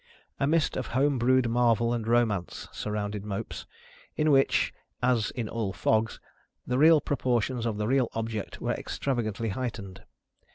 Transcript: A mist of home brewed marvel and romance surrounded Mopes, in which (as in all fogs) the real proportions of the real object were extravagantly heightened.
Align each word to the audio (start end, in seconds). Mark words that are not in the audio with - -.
A 0.39 0.47
mist 0.47 0.75
of 0.77 0.87
home 0.97 1.19
brewed 1.19 1.47
marvel 1.47 1.93
and 1.93 2.07
romance 2.07 2.67
surrounded 2.71 3.23
Mopes, 3.23 3.67
in 4.15 4.31
which 4.31 4.73
(as 5.03 5.29
in 5.29 5.47
all 5.47 5.73
fogs) 5.73 6.19
the 6.65 6.79
real 6.79 6.99
proportions 6.99 7.67
of 7.67 7.77
the 7.77 7.85
real 7.85 8.09
object 8.15 8.59
were 8.59 8.73
extravagantly 8.73 9.49
heightened. 9.49 10.01